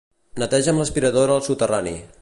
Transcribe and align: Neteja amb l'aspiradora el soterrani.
Neteja 0.43 0.73
amb 0.73 0.83
l'aspiradora 0.83 1.37
el 1.39 1.47
soterrani. 1.49 1.99